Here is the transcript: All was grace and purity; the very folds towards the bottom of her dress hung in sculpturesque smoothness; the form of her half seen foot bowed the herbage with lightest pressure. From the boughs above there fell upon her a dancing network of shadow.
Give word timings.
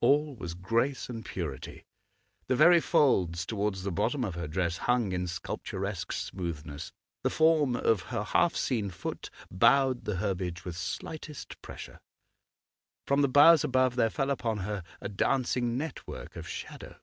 All 0.00 0.34
was 0.34 0.54
grace 0.54 1.08
and 1.08 1.24
purity; 1.24 1.84
the 2.48 2.56
very 2.56 2.80
folds 2.80 3.46
towards 3.46 3.84
the 3.84 3.92
bottom 3.92 4.24
of 4.24 4.34
her 4.34 4.48
dress 4.48 4.76
hung 4.76 5.12
in 5.12 5.28
sculpturesque 5.28 6.10
smoothness; 6.10 6.90
the 7.22 7.30
form 7.30 7.76
of 7.76 8.00
her 8.10 8.24
half 8.24 8.56
seen 8.56 8.90
foot 8.90 9.30
bowed 9.52 10.04
the 10.04 10.16
herbage 10.16 10.64
with 10.64 10.98
lightest 11.00 11.62
pressure. 11.62 12.00
From 13.06 13.22
the 13.22 13.28
boughs 13.28 13.62
above 13.62 13.94
there 13.94 14.10
fell 14.10 14.30
upon 14.32 14.58
her 14.66 14.82
a 15.00 15.08
dancing 15.08 15.78
network 15.78 16.34
of 16.34 16.48
shadow. 16.48 16.96